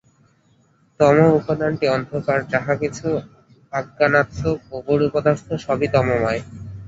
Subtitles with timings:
[0.99, 3.07] তম উপাদানটি অন্ধকার, যাহা কিছু
[3.73, 6.41] অজ্ঞানাত্মক ও গুরু পদার্থ সবই তমোময়।